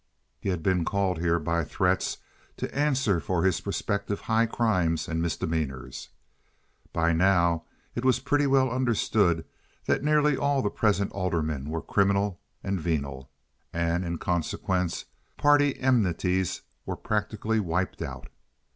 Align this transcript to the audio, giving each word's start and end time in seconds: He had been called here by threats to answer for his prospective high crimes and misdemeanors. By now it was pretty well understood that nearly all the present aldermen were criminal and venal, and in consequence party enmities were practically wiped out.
He 0.39 0.49
had 0.49 0.63
been 0.63 0.83
called 0.83 1.19
here 1.19 1.37
by 1.37 1.63
threats 1.63 2.17
to 2.57 2.75
answer 2.75 3.19
for 3.19 3.43
his 3.43 3.61
prospective 3.61 4.21
high 4.21 4.47
crimes 4.47 5.07
and 5.07 5.21
misdemeanors. 5.21 6.09
By 6.91 7.13
now 7.13 7.65
it 7.93 8.03
was 8.03 8.17
pretty 8.19 8.47
well 8.47 8.71
understood 8.71 9.45
that 9.85 10.03
nearly 10.03 10.35
all 10.35 10.63
the 10.63 10.71
present 10.71 11.11
aldermen 11.11 11.69
were 11.69 11.83
criminal 11.83 12.41
and 12.63 12.81
venal, 12.81 13.29
and 13.71 14.03
in 14.03 14.17
consequence 14.17 15.05
party 15.37 15.79
enmities 15.79 16.63
were 16.83 16.97
practically 16.97 17.59
wiped 17.59 18.01
out. 18.01 18.27